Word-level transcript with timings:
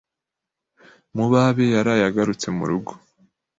Mubabe 1.15 1.65
yaraye 1.75 2.03
agarutse 2.09 2.47
murugo. 2.57 2.91